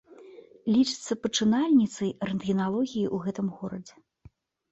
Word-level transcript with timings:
Лічыцца 0.75 1.17
пачынальніцай 1.25 2.09
рэнтгеналогіі 2.29 3.05
ў 3.15 3.27
гэтым 3.27 3.47
горадзе. 3.59 3.95